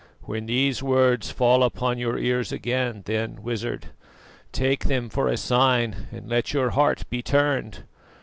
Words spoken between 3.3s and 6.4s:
Wizard, take them for a sign and